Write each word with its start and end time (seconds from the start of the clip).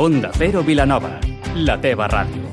Onda 0.00 0.30
Cero 0.32 0.62
Vilanova, 0.64 1.18
la 1.56 1.74
teva 1.76 2.06
ràdio. 2.08 2.48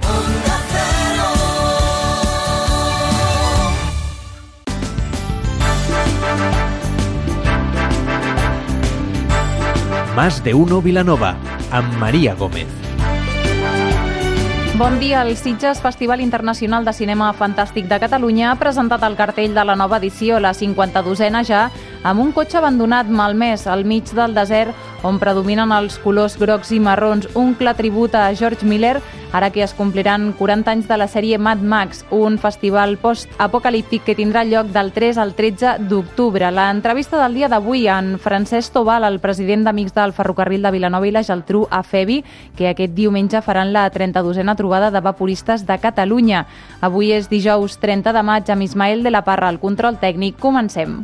Más 10.14 10.44
de 10.44 10.54
uno 10.54 10.82
Vilanova, 10.82 11.38
amb 11.72 11.96
Maria 12.02 12.36
Gómez. 12.36 12.68
Bon 14.78 15.00
dia. 15.00 15.24
El 15.24 15.38
Sitges 15.38 15.80
Festival 15.82 16.20
Internacional 16.22 16.84
de 16.86 16.92
Cinema 16.94 17.32
Fantàstic 17.34 17.88
de 17.90 17.98
Catalunya 17.98 18.52
ha 18.52 18.60
presentat 18.60 19.02
el 19.08 19.16
cartell 19.16 19.56
de 19.56 19.64
la 19.66 19.76
nova 19.76 19.98
edició, 19.98 20.38
la 20.40 20.52
52a 20.54 21.46
ja, 21.48 21.64
amb 22.04 22.22
un 22.22 22.32
cotxe 22.32 22.58
abandonat 22.58 23.10
malmès 23.10 23.68
al 23.68 23.86
mig 23.86 24.12
del 24.14 24.34
desert 24.38 24.76
on 25.04 25.20
predominen 25.22 25.72
els 25.72 25.98
colors 26.02 26.38
grocs 26.40 26.72
i 26.74 26.80
marrons, 26.82 27.28
un 27.38 27.54
clar 27.58 27.76
tribut 27.78 28.16
a 28.16 28.30
George 28.36 28.66
Miller, 28.66 28.98
ara 29.36 29.50
que 29.52 29.62
es 29.64 29.74
compliran 29.76 30.32
40 30.38 30.72
anys 30.72 30.88
de 30.88 30.98
la 30.98 31.08
sèrie 31.08 31.38
Mad 31.38 31.62
Max, 31.62 32.04
un 32.12 32.38
festival 32.42 32.98
post-apocalíptic 33.02 34.06
que 34.08 34.16
tindrà 34.18 34.44
lloc 34.48 34.72
del 34.74 34.92
3 34.96 35.20
al 35.22 35.34
13 35.36 35.76
d'octubre. 35.90 36.50
L'entrevista 36.52 37.22
del 37.22 37.38
dia 37.38 37.52
d'avui 37.52 37.88
en 37.92 38.16
Francesc 38.20 38.74
Tobal, 38.74 39.06
el 39.06 39.20
president 39.20 39.68
d'Amics 39.68 39.96
del 39.96 40.16
Ferrocarril 40.18 40.64
de 40.64 40.74
Vilanova 40.74 41.08
i 41.08 41.14
la 41.14 41.26
Geltrú 41.28 41.68
a 41.70 41.84
Febi, 41.84 42.24
que 42.58 42.72
aquest 42.72 42.96
diumenge 42.98 43.44
faran 43.46 43.74
la 43.76 43.90
32a 43.92 44.56
trobada 44.56 44.92
de 44.92 45.02
vaporistes 45.02 45.68
de 45.68 45.78
Catalunya. 45.78 46.46
Avui 46.82 47.12
és 47.12 47.30
dijous 47.30 47.78
30 47.78 48.14
de 48.14 48.24
maig 48.24 48.50
amb 48.50 48.64
Ismael 48.64 49.04
de 49.04 49.12
la 49.12 49.26
Parra, 49.28 49.50
al 49.50 49.60
control 49.60 50.00
tècnic. 50.02 50.40
Comencem. 50.40 51.04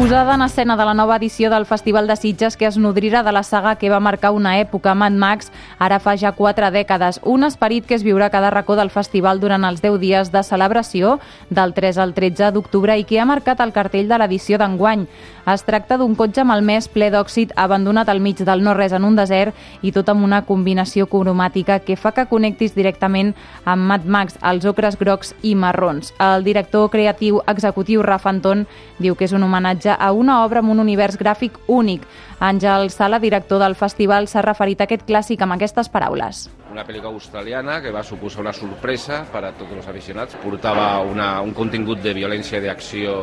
Posada 0.00 0.34
en 0.34 0.40
escena 0.40 0.78
de 0.78 0.84
la 0.86 0.94
nova 0.94 1.16
edició 1.16 1.50
del 1.50 1.66
Festival 1.66 2.06
de 2.06 2.14
Sitges 2.16 2.56
que 2.56 2.64
es 2.64 2.78
nodrirà 2.78 3.20
de 3.22 3.32
la 3.36 3.42
saga 3.42 3.74
que 3.76 3.90
va 3.92 4.00
marcar 4.00 4.30
una 4.32 4.54
època, 4.58 4.94
Mad 4.94 5.12
Max, 5.12 5.50
ara 5.78 5.98
fa 6.00 6.14
ja 6.16 6.32
quatre 6.32 6.70
dècades. 6.72 7.18
Un 7.22 7.44
esperit 7.44 7.84
que 7.84 7.98
es 7.98 8.02
viurà 8.02 8.30
a 8.30 8.32
cada 8.32 8.48
racó 8.48 8.78
del 8.78 8.88
festival 8.88 9.40
durant 9.40 9.62
els 9.68 9.82
10 9.82 9.98
dies 10.00 10.32
de 10.32 10.42
celebració, 10.42 11.18
del 11.50 11.74
3 11.76 11.98
al 11.98 12.14
13 12.16 12.48
d'octubre, 12.54 12.96
i 12.96 13.04
que 13.04 13.20
ha 13.20 13.26
marcat 13.28 13.60
el 13.60 13.74
cartell 13.76 14.08
de 14.08 14.16
l'edició 14.16 14.56
d'enguany. 14.56 15.04
Es 15.52 15.66
tracta 15.68 15.98
d'un 16.00 16.14
cotxe 16.16 16.46
malmès 16.48 16.88
ple 16.88 17.10
d'òxid 17.12 17.52
abandonat 17.56 18.08
al 18.08 18.20
mig 18.24 18.40
del 18.40 18.64
no-res 18.64 18.96
en 18.96 19.04
un 19.04 19.20
desert 19.20 19.52
i 19.82 19.92
tot 19.92 20.08
amb 20.08 20.24
una 20.24 20.40
combinació 20.48 21.10
cromàtica 21.12 21.80
que 21.84 21.96
fa 22.00 22.14
que 22.16 22.24
connectis 22.30 22.72
directament 22.72 23.34
amb 23.66 23.84
Mad 23.84 24.08
Max, 24.08 24.40
els 24.40 24.64
ocres 24.64 24.96
grocs 24.96 25.34
i 25.42 25.54
marrons. 25.54 26.14
El 26.18 26.44
director 26.44 26.88
creatiu 26.88 27.42
executiu 27.46 28.00
Rafa 28.00 28.32
Anton 28.32 28.64
diu 28.98 29.12
que 29.16 29.28
és 29.28 29.36
un 29.36 29.44
homenatge 29.44 29.89
homenatge 29.90 29.96
a 29.98 30.12
una 30.12 30.44
obra 30.44 30.60
amb 30.60 30.70
un 30.70 30.80
univers 30.80 31.16
gràfic 31.18 31.58
únic. 31.68 32.02
Àngel 32.40 32.90
Sala, 32.90 33.18
director 33.18 33.58
del 33.60 33.74
festival, 33.74 34.26
s'ha 34.26 34.42
referit 34.42 34.80
a 34.80 34.84
aquest 34.84 35.04
clàssic 35.06 35.42
amb 35.42 35.52
aquestes 35.54 35.88
paraules. 35.88 36.48
Una 36.70 36.84
pel·lícula 36.86 37.12
australiana 37.12 37.80
que 37.82 37.90
va 37.90 38.02
suposar 38.02 38.40
una 38.40 38.52
sorpresa 38.52 39.24
per 39.32 39.44
a 39.44 39.52
tots 39.52 39.72
els 39.72 39.86
aficionats. 39.86 40.36
Portava 40.42 41.00
una, 41.02 41.40
un 41.42 41.52
contingut 41.52 42.00
de 42.00 42.14
violència 42.14 42.58
i 42.58 42.64
d'acció 42.64 43.16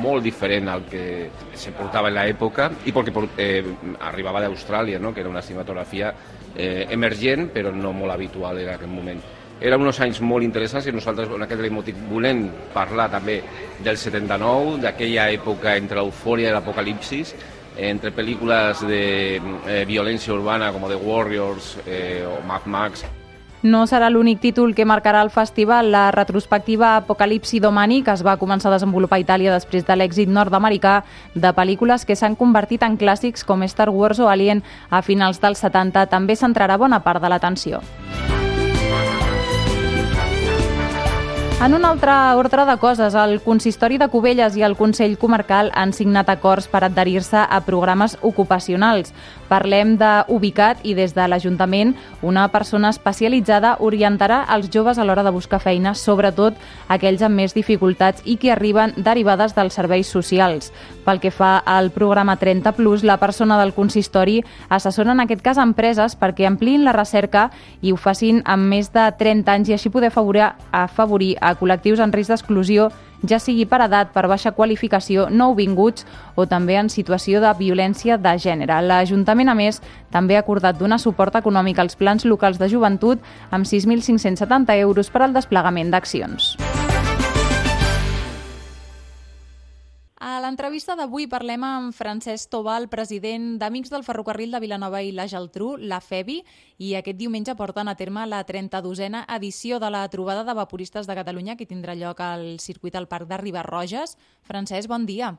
molt 0.00 0.24
diferent 0.24 0.68
al 0.68 0.86
que 0.88 1.30
se 1.54 1.72
portava 1.72 2.08
en 2.08 2.16
l'època 2.16 2.70
i 2.86 2.92
perquè 2.92 3.12
eh, 3.36 3.64
arribava 4.00 4.40
d'Austràlia, 4.40 4.98
no? 4.98 5.12
que 5.12 5.20
era 5.20 5.28
una 5.28 5.42
cinematografia 5.42 6.14
eh, 6.56 6.86
emergent 6.90 7.50
però 7.52 7.70
no 7.70 7.92
molt 7.92 8.12
habitual 8.12 8.58
en 8.58 8.72
aquell 8.74 8.90
moment 8.90 9.20
eren 9.60 9.84
uns 9.84 10.00
anys 10.00 10.20
molt 10.24 10.44
interessants 10.44 10.88
i 10.88 10.94
nosaltres 10.94 11.30
en 11.30 11.44
aquest 11.44 11.70
motiu 11.72 11.96
volem 12.10 12.46
parlar 12.74 13.10
també 13.12 13.40
del 13.84 13.96
79, 14.00 14.80
d'aquella 14.80 15.28
època 15.32 15.76
entre 15.76 16.00
l'eufòria 16.00 16.50
i 16.50 16.56
l'apocalipsis, 16.56 17.34
entre 17.80 18.12
pel·lícules 18.12 18.82
de 18.88 19.04
eh, 19.36 19.84
violència 19.88 20.34
urbana 20.34 20.72
com 20.72 20.88
The 20.88 20.98
Warriors 21.00 21.76
eh, 21.86 22.26
o 22.26 22.40
Mad 22.46 22.66
Max. 22.66 23.04
No 23.62 23.82
serà 23.84 24.08
l'únic 24.08 24.38
títol 24.40 24.72
que 24.72 24.86
marcarà 24.88 25.20
el 25.20 25.28
festival. 25.28 25.90
La 25.92 26.08
retrospectiva 26.14 26.94
Apocalipsi 26.96 27.60
Domani, 27.60 28.00
que 28.02 28.14
es 28.16 28.24
va 28.24 28.38
començar 28.40 28.70
a 28.70 28.78
desenvolupar 28.78 29.18
a 29.18 29.24
Itàlia 29.26 29.52
després 29.52 29.84
de 29.84 29.98
l'èxit 30.00 30.32
nord-americà 30.32 31.02
de 31.34 31.52
pel·lícules 31.52 32.08
que 32.08 32.16
s'han 32.16 32.40
convertit 32.40 32.88
en 32.88 32.96
clàssics 32.96 33.44
com 33.44 33.66
Star 33.68 33.90
Wars 33.92 34.18
o 34.18 34.32
Alien 34.32 34.64
a 34.88 35.04
finals 35.04 35.44
dels 35.44 35.60
70, 35.60 36.08
també 36.08 36.40
centrarà 36.40 36.80
bona 36.80 37.04
part 37.04 37.20
de 37.20 37.28
l'atenció. 37.28 37.84
En 41.60 41.74
un 41.74 41.84
altre 41.84 42.12
ordre 42.36 42.64
de 42.64 42.78
coses, 42.78 43.14
el 43.14 43.42
Consistori 43.44 43.98
de 44.00 44.06
Cubelles 44.08 44.54
i 44.56 44.62
el 44.64 44.78
Consell 44.78 45.18
Comarcal 45.20 45.68
han 45.76 45.90
signat 45.92 46.30
acords 46.32 46.70
per 46.72 46.80
adherir-se 46.86 47.36
a 47.36 47.58
programes 47.66 48.14
ocupacionals. 48.24 49.10
Parlem 49.50 49.98
d'Ubicat 50.00 50.80
i 50.88 50.94
des 50.96 51.12
de 51.12 51.26
l'Ajuntament 51.28 51.92
una 52.24 52.46
persona 52.48 52.88
especialitzada 52.94 53.74
orientarà 53.84 54.38
els 54.56 54.70
joves 54.72 54.96
a 54.96 55.04
l'hora 55.04 55.24
de 55.26 55.34
buscar 55.34 55.60
feina, 55.60 55.92
sobretot 55.92 56.56
aquells 56.88 57.20
amb 57.26 57.36
més 57.36 57.52
dificultats 57.52 58.24
i 58.24 58.38
que 58.40 58.54
arriben 58.54 58.94
derivades 58.96 59.52
dels 59.52 59.76
serveis 59.76 60.08
socials. 60.08 60.72
Pel 61.04 61.20
que 61.20 61.34
fa 61.34 61.58
al 61.58 61.90
programa 61.90 62.38
30 62.40 62.72
Plus, 62.72 63.04
la 63.04 63.18
persona 63.20 63.60
del 63.60 63.74
consistori 63.76 64.38
assessora 64.70 65.12
en 65.12 65.20
aquest 65.26 65.44
cas 65.44 65.60
empreses 65.60 66.16
perquè 66.16 66.48
ampliïn 66.48 66.88
la 66.88 66.96
recerca 66.96 67.50
i 67.82 67.92
ho 67.92 68.00
facin 68.00 68.40
amb 68.46 68.64
més 68.72 68.94
de 68.96 69.10
30 69.18 69.52
anys 69.52 69.68
i 69.68 69.76
així 69.76 69.92
poder 69.92 70.08
afavorir, 70.08 70.54
afavorir 70.72 71.34
a 71.50 71.58
col·lectius 71.58 72.00
en 72.02 72.14
risc 72.14 72.32
d'exclusió, 72.32 72.88
ja 73.26 73.38
sigui 73.42 73.66
per 73.68 73.82
edat, 73.84 74.14
per 74.14 74.26
baixa 74.30 74.54
qualificació, 74.56 75.28
nouvinguts 75.30 76.06
o 76.36 76.46
també 76.48 76.78
en 76.80 76.88
situació 76.88 77.42
de 77.42 77.52
violència 77.58 78.16
de 78.16 78.36
gènere. 78.40 78.80
L'Ajuntament, 78.86 79.52
a 79.52 79.58
més, 79.58 79.82
també 80.10 80.38
ha 80.38 80.44
acordat 80.44 80.78
donar 80.78 81.00
suport 81.02 81.36
econòmic 81.42 81.78
als 81.78 81.98
plans 82.00 82.24
locals 82.24 82.58
de 82.58 82.70
joventut 82.72 83.20
amb 83.50 83.66
6.570 83.66 84.78
euros 84.80 85.10
per 85.10 85.26
al 85.26 85.36
desplegament 85.36 85.92
d'accions. 85.92 86.54
L'entrevista 90.50 90.96
d'avui 90.98 91.28
parlem 91.30 91.62
amb 91.62 91.94
Francesc 91.94 92.50
Tobal, 92.50 92.88
president 92.90 93.52
d'Amics 93.60 93.92
del 93.92 94.02
Ferrocarril 94.02 94.50
de 94.50 94.58
Vilanova 94.58 94.98
i 94.98 95.12
la 95.14 95.28
Geltrú, 95.30 95.76
la 95.78 96.00
FEBI, 96.02 96.40
i 96.82 96.96
aquest 96.98 97.20
diumenge 97.20 97.54
porten 97.54 97.86
a 97.86 97.94
terme 97.94 98.24
la 98.26 98.40
32a 98.48 99.20
edició 99.36 99.78
de 99.78 99.90
la 99.94 100.00
trobada 100.10 100.42
de 100.42 100.54
vaporistes 100.58 101.06
de 101.06 101.14
Catalunya 101.14 101.54
que 101.54 101.68
tindrà 101.70 101.94
lloc 101.94 102.18
al 102.24 102.58
circuit 102.58 102.96
al 102.98 103.06
Parc 103.06 103.28
de 103.30 103.38
Ribarroges. 103.38 104.16
Francesc, 104.42 104.88
bon 104.90 105.06
dia. 105.06 105.36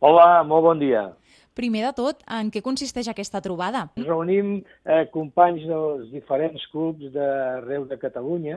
Hola, 0.00 0.42
molt 0.48 0.64
bon 0.64 0.80
dia. 0.80 1.10
Primer 1.52 1.82
de 1.84 1.92
tot, 1.98 2.24
en 2.24 2.48
què 2.48 2.62
consisteix 2.64 3.10
aquesta 3.12 3.42
trobada? 3.44 3.90
Ens 4.00 4.08
reunim 4.08 4.54
eh, 4.62 5.04
companys 5.12 5.66
dels 5.68 6.08
diferents 6.14 6.64
clubs 6.72 7.12
d'arreu 7.12 7.84
de 7.90 8.00
Catalunya 8.00 8.56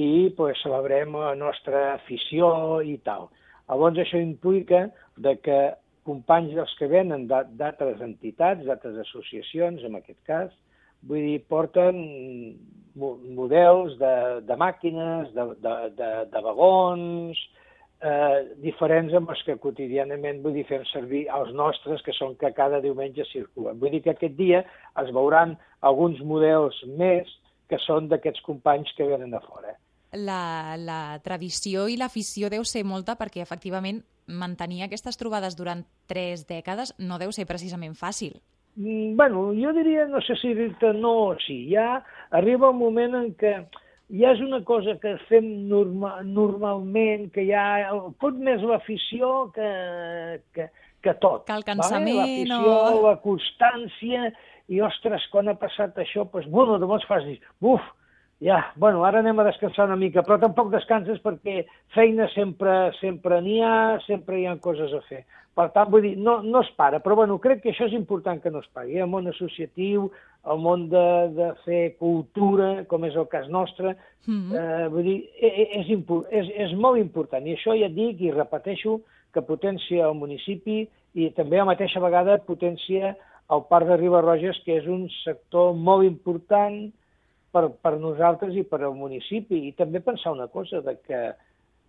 i 0.00 0.30
pues, 0.32 0.56
celebrem 0.64 1.12
la 1.12 1.34
nostra 1.36 1.90
afició 1.98 2.80
i 2.80 2.96
tal. 3.04 3.28
Llavors 3.70 4.00
això 4.02 4.18
implica 4.18 4.88
de 5.22 5.36
que 5.44 5.58
companys 6.08 6.56
dels 6.56 6.72
que 6.78 6.88
venen 6.90 7.28
d'altres 7.30 8.00
entitats, 8.02 8.64
d'altres 8.66 8.96
associacions, 9.04 9.84
en 9.86 9.94
aquest 9.98 10.18
cas, 10.26 10.50
vull 11.06 11.22
dir, 11.22 11.38
porten 11.52 12.00
models 12.98 13.94
de, 14.00 14.14
de 14.48 14.56
màquines, 14.58 15.30
de, 15.36 15.44
de, 15.62 15.74
de, 16.00 16.08
de 16.32 16.42
vagons, 16.44 17.38
eh, 18.02 18.40
diferents 18.64 19.14
amb 19.14 19.30
els 19.36 19.44
que 19.46 19.56
quotidianament 19.62 20.40
vull 20.42 20.56
dir, 20.58 20.66
fem 20.68 20.82
servir 20.90 21.26
els 21.36 21.52
nostres, 21.54 22.02
que 22.02 22.16
són 22.16 22.34
que 22.40 22.50
cada 22.56 22.82
diumenge 22.82 23.28
circulen. 23.30 23.78
Vull 23.78 23.94
dir 23.94 24.02
que 24.08 24.16
aquest 24.16 24.34
dia 24.40 24.64
es 25.04 25.14
veuran 25.14 25.54
alguns 25.92 26.18
models 26.26 26.82
més 26.98 27.30
que 27.70 27.78
són 27.86 28.10
d'aquests 28.10 28.42
companys 28.48 28.90
que 28.98 29.06
venen 29.12 29.30
de 29.36 29.44
fora 29.46 29.78
la, 30.12 30.76
la 30.78 31.18
tradició 31.24 31.86
i 31.88 31.98
l'afició 32.00 32.50
deu 32.50 32.64
ser 32.64 32.84
molta 32.84 33.16
perquè, 33.18 33.42
efectivament, 33.42 34.02
mantenir 34.26 34.84
aquestes 34.84 35.18
trobades 35.18 35.56
durant 35.58 35.84
tres 36.10 36.46
dècades 36.48 36.94
no 36.98 37.18
deu 37.18 37.32
ser 37.34 37.46
precisament 37.50 37.96
fàcil. 37.98 38.38
Mm, 38.76 39.16
bueno, 39.18 39.50
jo 39.58 39.72
diria, 39.74 40.06
no 40.06 40.20
sé 40.22 40.36
si 40.38 40.54
dir-te 40.54 40.92
no 40.94 41.14
o 41.30 41.38
sí, 41.42 41.64
ja 41.72 42.02
arriba 42.30 42.70
un 42.70 42.78
moment 42.78 43.16
en 43.18 43.32
què 43.38 43.54
ja 44.10 44.34
és 44.34 44.42
una 44.42 44.60
cosa 44.66 44.96
que 45.02 45.16
fem 45.28 45.46
norma, 45.70 46.20
normalment, 46.26 47.28
que 47.34 47.44
ja 47.48 47.64
pot 48.22 48.38
més 48.38 48.62
l'afició 48.66 49.50
que, 49.54 49.70
que, 50.54 50.68
que 51.02 51.14
tot. 51.22 51.46
Que 51.46 51.58
el 51.58 51.66
cansament 51.66 52.18
vale? 52.18 52.38
L'afició, 52.50 52.74
o... 52.74 53.02
la 53.06 53.16
constància, 53.22 54.30
i 54.70 54.82
ostres, 54.86 55.26
quan 55.32 55.50
ha 55.50 55.56
passat 55.58 55.98
això, 55.98 56.26
doncs, 56.30 56.50
bueno, 56.50 56.78
llavors 56.78 57.06
fas 57.10 57.26
dir, 57.26 57.38
uf, 57.66 57.86
ja, 58.40 58.72
bueno, 58.76 59.04
ara 59.04 59.20
anem 59.20 59.38
a 59.38 59.44
descansar 59.44 59.84
una 59.86 59.98
mica, 60.00 60.22
però 60.24 60.38
tampoc 60.40 60.70
descanses 60.72 61.20
perquè 61.20 61.66
feina 61.94 62.28
sempre 62.32 62.90
sempre 63.00 63.40
n'hi 63.44 63.60
ha, 63.60 63.98
sempre 64.06 64.40
hi 64.40 64.46
ha 64.48 64.56
coses 64.64 64.94
a 64.96 65.02
fer. 65.08 65.24
Per 65.54 65.66
tant, 65.74 65.90
vull 65.92 66.04
dir, 66.06 66.14
no, 66.16 66.38
no 66.40 66.62
es 66.64 66.70
para, 66.78 67.02
però 67.04 67.18
bueno, 67.18 67.36
crec 67.42 67.60
que 67.60 67.72
això 67.74 67.84
és 67.90 67.96
important 67.96 68.40
que 68.40 68.52
no 68.54 68.62
es 68.62 68.68
pari. 68.72 68.96
El 68.96 69.10
món 69.12 69.28
associatiu, 69.28 70.06
el 70.48 70.60
món 70.62 70.86
de, 70.88 71.06
de 71.36 71.48
fer 71.66 71.80
cultura, 72.00 72.86
com 72.88 73.04
és 73.04 73.16
el 73.18 73.26
cas 73.28 73.48
nostre, 73.52 73.96
mm 74.26 74.38
-hmm. 74.38 74.54
eh, 74.56 74.88
vull 74.88 75.04
dir, 75.04 75.18
és, 75.36 75.52
e, 75.58 75.80
és, 75.80 75.88
és, 76.30 76.52
és 76.68 76.72
molt 76.78 76.98
important. 76.98 77.46
I 77.46 77.56
això 77.56 77.76
ja 77.76 77.88
dic 77.88 78.20
i 78.20 78.30
repeteixo 78.30 79.00
que 79.34 79.42
potencia 79.42 80.06
el 80.06 80.14
municipi 80.14 80.88
i 81.14 81.30
també 81.30 81.58
a 81.58 81.64
la 81.64 81.72
mateixa 81.74 82.00
vegada 82.00 82.38
potència 82.46 83.16
el 83.50 83.62
Parc 83.68 83.86
de 83.86 83.96
Ribarroges, 83.96 84.62
que 84.64 84.78
és 84.78 84.86
un 84.86 85.08
sector 85.24 85.74
molt 85.74 86.04
important 86.04 86.92
per, 87.52 87.66
per 87.82 87.96
nosaltres 87.98 88.56
i 88.56 88.64
per 88.66 88.82
al 88.82 88.96
municipi. 88.98 89.66
I 89.68 89.74
també 89.78 90.02
pensar 90.04 90.34
una 90.36 90.48
cosa, 90.48 90.82
de 90.84 90.96
que 91.06 91.20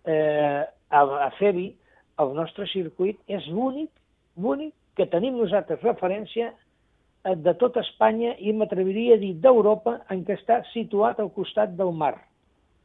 eh, 0.04 0.62
a, 0.62 1.02
a 1.02 1.30
Febi 1.38 1.70
el 2.22 2.34
nostre 2.36 2.66
circuit 2.70 3.20
és 3.30 3.46
l'únic, 3.50 3.90
l'únic 4.36 4.74
que 4.98 5.08
tenim 5.10 5.38
nosaltres 5.40 5.82
referència 5.84 6.50
eh, 6.52 7.36
de 7.36 7.54
tot 7.60 7.78
Espanya 7.80 8.34
i 8.38 8.52
m'atreviria 8.56 9.16
a 9.16 9.22
dir 9.22 9.34
d'Europa 9.40 10.00
en 10.12 10.26
què 10.26 10.36
està 10.38 10.60
situat 10.72 11.20
al 11.20 11.32
costat 11.36 11.76
del 11.78 11.94
mar. 11.96 12.16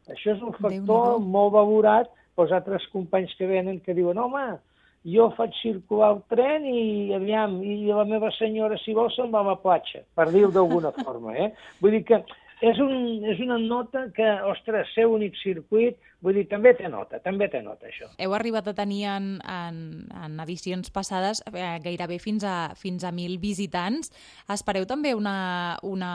Això 0.07 0.37
és 0.37 0.43
un 0.45 0.55
factor 0.55 1.19
molt 1.19 1.53
valorat 1.57 2.13
pels 2.37 2.53
altres 2.55 2.85
companys 2.93 3.33
que 3.35 3.49
venen 3.49 3.81
que 3.83 3.95
diuen 3.97 4.19
home, 4.21 4.45
jo 5.07 5.29
faig 5.37 5.55
circular 5.61 6.11
el 6.15 6.19
tren 6.31 6.65
i 6.67 7.13
aviam, 7.15 7.57
i 7.63 7.87
la 7.87 8.05
meva 8.07 8.29
senyora, 8.35 8.77
si 8.81 8.95
vol, 8.95 9.09
se'n 9.15 9.31
va 9.33 9.41
a 9.43 9.49
la 9.51 9.55
platja, 9.61 10.03
per 10.15 10.27
dir-ho 10.33 10.51
d'alguna 10.53 10.91
forma. 10.99 11.35
Eh? 11.35 11.49
Vull 11.81 11.95
dir 11.97 12.03
que 12.07 12.21
és, 12.61 12.79
un, 12.81 13.23
és 13.29 13.39
una 13.43 13.57
nota 13.61 14.07
que, 14.15 14.25
ostres, 14.49 14.89
ser 14.95 15.05
únic 15.09 15.35
circuit, 15.37 15.97
vull 16.25 16.39
dir, 16.39 16.47
també 16.49 16.71
té 16.77 16.89
nota, 16.89 17.19
també 17.21 17.45
té 17.53 17.61
nota, 17.61 17.85
això. 17.89 18.09
Heu 18.17 18.33
arribat 18.33 18.69
a 18.71 18.73
tenir 18.77 19.03
en, 19.11 19.27
en, 19.45 19.77
en 20.17 20.39
edicions 20.41 20.89
passades 20.93 21.43
eh, 21.51 21.75
gairebé 21.83 22.17
fins 22.23 22.45
a, 22.47 22.55
fins 22.79 23.05
a 23.05 23.11
1.000 23.13 23.37
visitants. 23.43 24.09
Espereu 24.49 24.87
també 24.89 25.13
una, 25.13 25.77
una, 25.85 26.11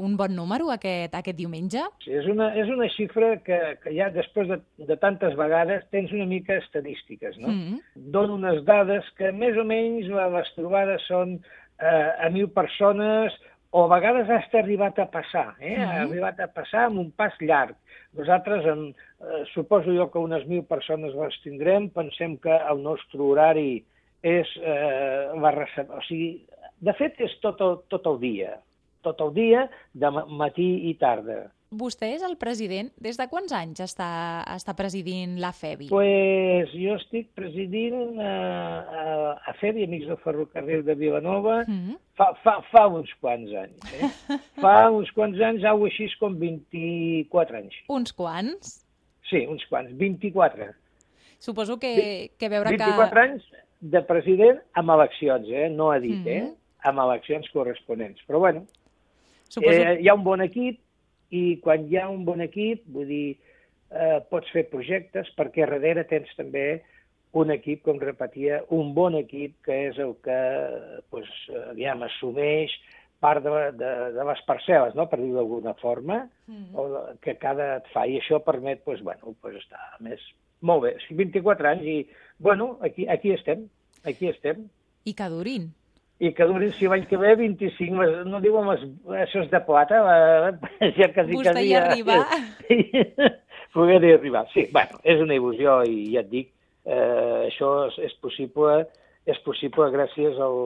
un 0.00 0.16
bon 0.16 0.32
número 0.32 0.72
aquest, 0.72 1.16
aquest 1.20 1.38
diumenge? 1.40 1.84
Sí, 2.06 2.14
és 2.16 2.28
una, 2.32 2.54
és 2.56 2.72
una 2.72 2.88
xifra 2.96 3.34
que, 3.44 3.60
que 3.84 3.92
ja 3.96 4.08
després 4.14 4.48
de, 4.54 4.60
de 4.88 4.96
tantes 5.02 5.36
vegades 5.36 5.84
tens 5.92 6.14
una 6.16 6.28
mica 6.30 6.56
estadístiques, 6.62 7.36
no? 7.42 7.48
Mm 7.48 7.60
-hmm. 7.60 8.10
Dono 8.16 8.40
unes 8.40 8.64
dades 8.64 9.04
que 9.18 9.32
més 9.32 9.56
o 9.60 9.64
menys 9.64 10.08
les 10.08 10.54
trobades 10.56 11.02
són 11.06 11.40
eh, 11.80 12.24
a 12.24 12.30
1.000 12.30 12.48
persones 12.54 13.34
o 13.74 13.82
a 13.82 13.88
vegades 13.90 14.28
ha 14.30 14.38
arribat 14.60 15.00
a 15.02 15.08
passar, 15.10 15.56
eh? 15.58 15.74
Ha 15.82 16.04
arribat 16.04 16.38
a 16.38 16.46
passar 16.46 16.84
amb 16.86 17.00
un 17.02 17.08
pas 17.18 17.34
llarg. 17.40 17.74
Nosaltres, 18.14 18.66
en, 18.70 18.84
eh, 18.94 19.40
suposo 19.50 19.90
jo 19.96 20.06
que 20.12 20.22
unes 20.22 20.44
mil 20.46 20.62
persones 20.62 21.16
les 21.18 21.40
tindrem, 21.42 21.88
pensem 21.90 22.36
que 22.38 22.54
el 22.54 22.84
nostre 22.84 23.18
horari 23.18 23.82
és 24.22 24.52
eh, 24.62 25.34
la 25.42 25.50
recepta, 25.56 25.98
o 25.98 26.04
sigui, 26.06 26.46
de 26.86 26.94
fet 27.00 27.18
és 27.26 27.34
tot 27.42 27.58
el, 27.66 27.80
tot 27.90 28.06
el 28.12 28.20
dia, 28.22 28.54
tot 29.02 29.18
el 29.26 29.34
dia, 29.34 29.66
de 29.92 30.10
matí 30.30 30.70
i 30.92 30.94
tarda. 31.00 31.48
Vostè 31.78 32.12
és 32.14 32.22
el 32.26 32.36
president. 32.40 32.90
Des 33.02 33.18
de 33.18 33.26
quants 33.30 33.52
anys 33.56 33.82
està, 33.84 34.08
està 34.54 34.74
presidint 34.78 35.36
la 35.42 35.50
FEBI? 35.56 35.88
Pues 35.90 36.72
jo 36.74 36.94
estic 36.98 37.30
presidint 37.38 38.18
uh, 38.20 39.34
a 39.34 39.54
FEBI, 39.60 39.88
Amics 39.88 40.08
del 40.12 40.20
Ferrocarril 40.22 40.84
de 40.86 40.94
Vilanova, 40.94 41.64
mm 41.66 41.80
-hmm. 41.80 41.98
fa, 42.16 42.32
fa, 42.44 42.60
fa 42.70 42.86
uns 42.86 43.10
quants 43.20 43.50
anys. 43.64 43.92
Eh? 43.98 44.10
fa 44.64 44.90
uns 44.90 45.10
quants 45.12 45.40
anys, 45.40 45.64
au 45.64 45.84
així 45.84 46.08
com 46.20 46.38
24 46.38 47.56
anys. 47.56 47.74
Uns 47.88 48.12
quants? 48.12 48.80
Sí, 49.30 49.46
uns 49.46 49.64
quants, 49.66 49.92
24. 49.96 50.72
Suposo 51.38 51.78
que, 51.78 52.30
que 52.38 52.48
veure 52.48 52.70
24 52.70 52.78
que... 52.78 53.20
24 53.20 53.20
anys 53.20 53.42
de 53.80 54.00
president 54.02 54.60
amb 54.72 54.90
eleccions, 54.90 55.48
eh? 55.48 55.68
no 55.68 55.90
ha 55.90 55.98
dit, 55.98 56.16
mm 56.16 56.24
-hmm. 56.24 56.52
eh? 56.52 56.54
amb 56.84 56.98
eleccions 56.98 57.48
corresponents. 57.52 58.20
Però 58.26 58.38
bueno, 58.38 58.66
Suposo... 59.48 59.72
eh, 59.72 59.98
hi 60.00 60.08
ha 60.08 60.14
un 60.14 60.24
bon 60.24 60.40
equip, 60.40 60.80
i 61.34 61.44
quan 61.64 61.88
hi 61.88 61.98
ha 61.98 62.08
un 62.12 62.24
bon 62.26 62.42
equip, 62.44 62.84
vull 62.94 63.08
dir, 63.10 63.36
eh, 63.90 64.18
pots 64.30 64.50
fer 64.54 64.66
projectes 64.70 65.30
perquè 65.38 65.66
darrere 65.66 66.06
tens 66.10 66.30
també 66.38 66.82
un 67.34 67.50
equip, 67.50 67.82
com 67.86 67.98
repetia, 67.98 68.60
un 68.74 68.92
bon 68.94 69.16
equip 69.18 69.56
que 69.66 69.78
és 69.88 69.98
el 69.98 70.14
que, 70.22 70.38
pues, 71.10 71.30
aviam, 71.72 72.04
assumeix 72.06 72.74
part 73.24 73.42
de, 73.42 73.50
de, 73.80 73.90
de 74.14 74.26
les 74.28 74.42
parcel·les, 74.46 74.94
no? 74.94 75.08
per 75.10 75.18
dir-ho 75.18 75.40
d'alguna 75.40 75.74
forma, 75.80 76.28
mm 76.46 76.54
-hmm. 76.54 76.74
o 76.78 77.18
que 77.20 77.36
cada 77.38 77.76
et 77.78 77.86
fa, 77.92 78.06
i 78.06 78.20
això 78.20 78.42
permet, 78.44 78.84
pues, 78.84 79.02
bueno, 79.02 79.34
pues, 79.40 79.56
estar 79.56 79.98
més... 80.00 80.20
Molt 80.60 80.82
bé, 80.82 80.96
24 81.10 81.68
anys 81.68 81.82
i, 81.82 82.08
bueno, 82.38 82.78
aquí, 82.80 83.06
aquí 83.08 83.32
estem, 83.32 83.68
aquí 84.04 84.28
estem. 84.28 84.68
I 85.04 85.12
que 85.12 85.28
durin 85.28 85.74
i 86.24 86.32
que 86.36 86.46
durin, 86.48 86.72
si 86.76 86.88
l'any 86.90 87.04
que 87.10 87.18
ve, 87.20 87.34
25, 87.40 88.08
no 88.30 88.40
diuen 88.42 88.68
les, 88.70 88.84
això 89.24 89.44
és 89.44 89.50
de 89.52 89.60
plata, 89.66 90.00
eh, 90.00 90.90
ja 90.98 91.10
quasi, 91.12 91.36
Vostè 91.36 91.52
quasi... 91.52 91.68
hi 91.68 91.76
arribar. 91.78 92.20
Sí, 92.64 92.78
poder 93.74 94.00
arribar, 94.14 94.44
sí, 94.54 94.68
bueno, 94.72 95.00
és 95.02 95.22
una 95.22 95.34
il·lusió 95.36 95.80
i 95.90 96.12
ja 96.14 96.22
et 96.22 96.30
dic, 96.30 96.52
eh, 96.86 97.48
això 97.48 97.72
és, 97.88 97.98
és 98.08 98.14
possible 98.22 98.84
és 99.24 99.38
possible 99.46 99.88
gràcies 99.94 100.36
al, 100.42 100.58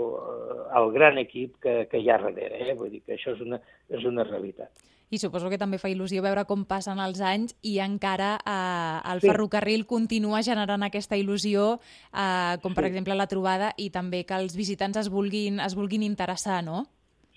al 0.74 0.90
gran 0.94 1.18
equip 1.22 1.56
que, 1.62 1.80
que 1.90 2.02
hi 2.02 2.10
ha 2.10 2.18
darrere, 2.18 2.64
eh? 2.66 2.74
vull 2.78 2.90
dir 2.90 3.04
que 3.06 3.14
això 3.14 3.36
és 3.36 3.42
una, 3.44 3.60
és 3.94 4.06
una 4.08 4.26
realitat 4.26 4.72
i 5.10 5.18
suposo 5.18 5.48
que 5.48 5.58
també 5.60 5.78
fa 5.80 5.88
il·lusió 5.88 6.22
veure 6.24 6.44
com 6.48 6.64
passen 6.68 7.00
els 7.00 7.20
anys 7.24 7.54
i 7.64 7.78
encara 7.80 8.34
eh, 8.38 9.12
el 9.12 9.22
sí. 9.22 9.30
ferrocarril 9.30 9.86
continua 9.88 10.42
generant 10.44 10.84
aquesta 10.84 11.16
il·lusió, 11.16 11.78
eh, 12.12 12.58
com 12.62 12.76
per 12.76 12.84
sí. 12.84 12.90
exemple 12.90 13.16
la 13.16 13.28
trobada, 13.30 13.72
i 13.80 13.88
també 13.94 14.24
que 14.28 14.36
els 14.36 14.56
visitants 14.58 15.00
es 15.00 15.08
vulguin, 15.12 15.62
es 15.64 15.76
vulguin 15.78 16.04
interessar, 16.04 16.60
no? 16.64 16.84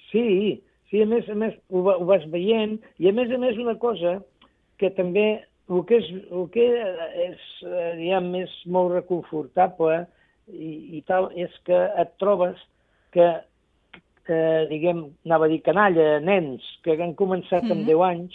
Sí, 0.09 0.59
sí, 0.91 0.99
a 0.99 1.07
més 1.07 1.29
a 1.31 1.37
més 1.37 1.55
ho, 1.71 1.85
ho 1.93 2.09
vas 2.09 2.27
veient, 2.33 2.75
i 2.99 3.07
a 3.07 3.15
més 3.15 3.31
a 3.31 3.39
més 3.39 3.59
una 3.61 3.77
cosa 3.79 4.19
que 4.81 4.91
també 4.97 5.45
el 5.71 5.85
que 5.87 6.01
és, 6.01 6.09
el 6.35 6.49
que 6.51 6.65
és 7.29 7.43
diguem, 8.01 8.33
més 8.33 8.51
molt 8.67 8.91
reconfortable 8.97 10.01
i, 10.51 10.99
i 10.99 11.01
tal, 11.07 11.29
és 11.35 11.51
que 11.67 11.79
et 12.01 12.13
trobes 12.21 12.59
que 13.15 13.27
eh, 14.27 14.67
diguem, 14.69 15.05
anava 15.25 15.47
a 15.47 15.51
dir 15.51 15.61
canalla, 15.65 16.19
nens 16.23 16.65
que 16.85 16.95
han 16.99 17.15
començat 17.15 17.63
mm 17.63 17.69
-hmm. 17.69 17.79
amb 17.79 17.87
10 17.87 18.01
anys, 18.11 18.33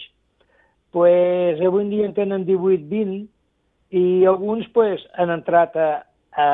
pues, 0.91 1.61
avui 1.61 1.81
en 1.83 1.89
dia 1.89 2.05
en 2.05 2.13
tenen 2.13 2.45
18-20 2.45 3.27
i 3.89 4.25
alguns 4.25 4.67
pues, 4.73 5.01
han 5.15 5.29
entrat 5.29 5.75
a, 5.75 6.03
a, 6.37 6.47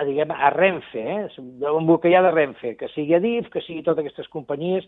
a, 0.00 0.04
diguem, 0.04 0.30
a 0.30 0.50
Renfe, 0.50 1.00
eh? 1.00 1.28
amb 1.66 2.00
que 2.00 2.08
hi 2.08 2.14
ha 2.14 2.22
de 2.22 2.30
Renfe, 2.30 2.76
que 2.76 2.88
sigui 2.88 3.14
Adif, 3.14 3.48
que 3.50 3.60
sigui 3.60 3.82
totes 3.82 4.04
aquestes 4.04 4.28
companyies 4.28 4.84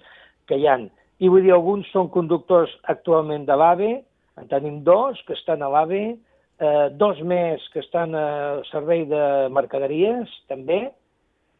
que 0.46 0.56
hi 0.56 0.66
han. 0.66 0.90
I 1.18 1.28
vull 1.28 1.42
dir, 1.42 1.52
alguns 1.52 1.86
són 1.92 2.10
conductors 2.10 2.72
actualment 2.90 3.46
de 3.46 3.56
l'AVE, 3.56 3.92
en 4.40 4.48
tenim 4.48 4.82
dos 4.84 5.20
que 5.26 5.34
estan 5.34 5.62
a 5.62 5.68
l'AVE, 5.68 6.16
eh, 6.62 6.88
dos 6.98 7.20
més 7.26 7.62
que 7.74 7.82
estan 7.82 8.14
al 8.18 8.62
servei 8.70 9.04
de 9.10 9.22
mercaderies, 9.54 10.30
també, 10.52 10.84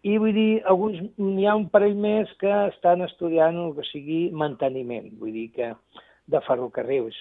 i 0.02 0.16
vull 0.18 0.34
dir, 0.34 0.62
alguns, 0.70 0.98
n'hi 1.18 1.46
ha 1.46 1.54
un 1.58 1.68
parell 1.70 1.94
més 1.98 2.30
que 2.40 2.50
estan 2.72 3.04
estudiant 3.06 3.58
el 3.66 3.76
que 3.76 3.86
sigui 3.90 4.22
manteniment, 4.34 5.12
vull 5.20 5.34
dir 5.34 5.48
que 5.54 5.70
de 6.32 6.40
ferrocarrils. 6.46 7.18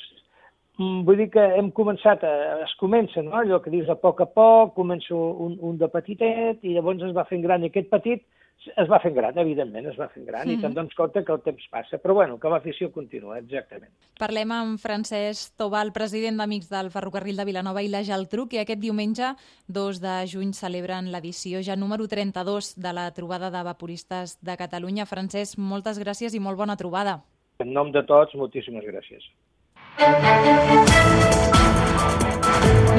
Mm, 0.80 1.04
vull 1.06 1.20
dir 1.20 1.30
que 1.34 1.44
hem 1.60 1.70
començat, 1.78 2.24
a, 2.26 2.62
es 2.66 2.74
comença, 2.80 3.22
no? 3.26 3.36
allò 3.38 3.60
que 3.62 3.74
dius 3.74 3.90
a 3.90 3.98
poc 4.02 4.24
a 4.24 4.30
poc, 4.30 4.74
comença 4.78 5.14
un, 5.14 5.58
un 5.62 5.78
de 5.82 5.90
petitet 5.94 6.64
i 6.66 6.76
llavors 6.78 7.04
es 7.06 7.14
va 7.18 7.28
fent 7.30 7.44
gran. 7.46 7.62
I 7.62 7.70
aquest 7.70 7.92
petit 7.92 8.24
es 8.70 8.90
va 8.90 9.00
fent 9.02 9.16
gran, 9.16 9.38
evidentment, 9.42 9.88
es 9.90 9.98
va 9.98 10.08
fent 10.10 10.26
gran, 10.26 10.46
mm 10.48 10.52
-hmm. 10.52 10.60
i 10.60 10.62
te'n 10.62 10.74
dones 10.74 10.94
compte 10.94 11.24
que 11.26 11.34
el 11.34 11.42
temps 11.42 11.68
passa, 11.72 11.98
però 11.98 12.14
bueno, 12.14 12.40
que 12.40 12.50
l'afició 12.50 12.92
continua, 12.92 13.40
exactament. 13.40 13.92
Parlem 14.20 14.52
amb 14.52 14.80
Francesc 14.80 15.56
Tobal, 15.58 15.92
president 15.92 16.38
d'Amics 16.38 16.70
del 16.70 16.92
Ferrocarril 16.92 17.38
de 17.38 17.46
Vilanova 17.46 17.82
i 17.82 17.88
la 17.88 18.04
Geltrú, 18.04 18.48
que 18.48 18.60
aquest 18.60 18.80
diumenge, 18.80 19.36
2 19.68 20.00
de 20.00 20.28
juny, 20.28 20.54
celebren 20.54 21.12
l'edició 21.12 21.62
ja 21.64 21.76
número 21.76 22.08
32 22.08 22.76
de 22.76 22.94
la 22.94 23.12
trobada 23.12 23.50
de 23.50 23.64
vaporistes 23.64 24.38
de 24.42 24.58
Catalunya. 24.58 25.06
Francesc, 25.06 25.58
moltes 25.58 26.00
gràcies 26.00 26.34
i 26.34 26.40
molt 26.40 26.58
bona 26.58 26.76
trobada. 26.76 27.24
En 27.60 27.74
nom 27.74 27.92
de 27.92 28.04
tots, 28.04 28.36
moltíssimes 28.36 28.84
gràcies. 28.84 29.24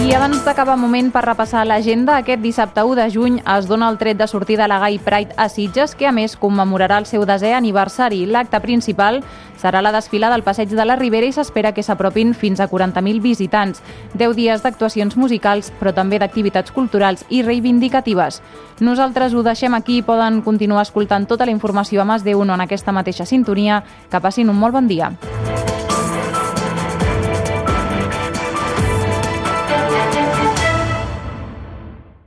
I 0.02 0.14
abans 0.18 0.40
d'acabar 0.42 0.74
moment 0.74 1.12
per 1.14 1.20
repassar 1.22 1.60
l'agenda, 1.62 2.16
aquest 2.18 2.40
dissabte 2.42 2.82
1 2.82 2.96
de 2.98 3.04
juny 3.14 3.36
es 3.38 3.68
dona 3.70 3.86
el 3.88 4.00
tret 4.00 4.18
de 4.18 4.26
sortida 4.26 4.64
a 4.64 4.68
la 4.68 4.80
Gai 4.82 4.98
Pride 4.98 5.36
a 5.36 5.46
Sitges, 5.48 5.94
que 5.94 6.08
a 6.08 6.12
més 6.12 6.34
commemorarà 6.34 6.96
el 6.98 7.06
seu 7.06 7.22
desè 7.22 7.52
aniversari. 7.54 8.24
L'acte 8.26 8.58
principal 8.64 9.20
serà 9.62 9.78
la 9.78 9.92
desfilada 9.94 10.34
al 10.34 10.42
Passeig 10.42 10.74
de 10.74 10.84
la 10.84 10.96
Ribera 10.98 11.28
i 11.30 11.32
s'espera 11.32 11.70
que 11.70 11.84
s'apropin 11.86 12.34
fins 12.34 12.58
a 12.58 12.66
40.000 12.66 13.22
visitants. 13.22 13.78
10 14.18 14.34
dies 14.34 14.66
d'actuacions 14.66 15.14
musicals, 15.16 15.70
però 15.78 15.94
també 15.94 16.18
d'activitats 16.18 16.74
culturals 16.74 17.22
i 17.30 17.44
reivindicatives. 17.46 18.42
Nosaltres 18.80 19.34
ho 19.38 19.46
deixem 19.46 19.78
aquí 19.78 20.00
i 20.00 20.02
poden 20.02 20.42
continuar 20.42 20.82
escoltant 20.82 21.30
tota 21.30 21.46
la 21.46 21.54
informació 21.54 22.02
a 22.02 22.04
Mas 22.04 22.26
de 22.26 22.34
Uno 22.34 22.58
en 22.58 22.66
aquesta 22.66 22.90
mateixa 22.90 23.24
sintonia. 23.24 23.84
Que 24.10 24.18
passin 24.18 24.50
un 24.50 24.58
molt 24.58 24.74
bon 24.74 24.90
dia. 24.90 25.12